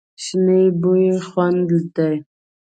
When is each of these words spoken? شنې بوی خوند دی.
شنې 0.23 0.63
بوی 0.81 1.07
خوند 1.27 1.69
دی. 1.95 2.15